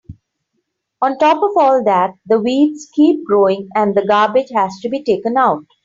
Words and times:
On 1.03 1.15
top 1.19 1.43
of 1.43 1.51
all 1.55 1.83
that, 1.83 2.15
the 2.25 2.39
weeds 2.39 2.89
keep 2.91 3.23
growing 3.23 3.69
and 3.75 3.93
the 3.93 4.03
garbage 4.03 4.49
has 4.49 4.79
to 4.81 4.89
be 4.89 5.03
taken 5.03 5.37
out. 5.37 5.63